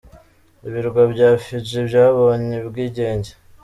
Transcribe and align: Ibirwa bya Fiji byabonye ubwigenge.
Ibirwa 0.67 1.01
bya 1.13 1.29
Fiji 1.43 1.79
byabonye 1.87 2.55
ubwigenge. 2.67 3.31